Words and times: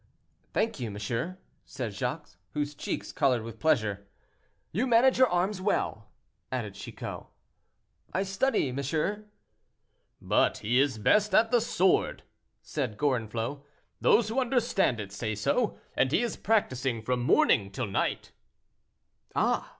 "Thank 0.51 0.79
you, 0.79 0.89
monsieur," 0.89 1.37
said 1.63 1.93
Jacques, 1.93 2.31
whose 2.55 2.73
cheeks 2.73 3.11
colored 3.11 3.43
with 3.43 3.59
pleasure. 3.59 4.07
"You 4.71 4.87
manage 4.87 5.19
your 5.19 5.27
arms 5.27 5.61
well," 5.61 6.09
added 6.51 6.73
Chicot. 6.73 7.27
"I 8.11 8.23
study, 8.23 8.71
monsieur." 8.71 9.25
"But 10.19 10.57
he 10.57 10.79
is 10.79 10.97
best 10.97 11.35
at 11.35 11.51
the 11.51 11.61
sword," 11.61 12.23
said 12.63 12.97
Gorenflot; 12.97 13.61
"those 13.99 14.29
who 14.29 14.39
understand 14.39 14.99
it, 14.99 15.11
say 15.11 15.35
so, 15.35 15.77
and 15.95 16.11
he 16.11 16.23
is 16.23 16.35
practicing 16.35 17.03
from 17.03 17.21
morning 17.21 17.69
till 17.71 17.85
night." 17.85 18.31
"Ah! 19.35 19.69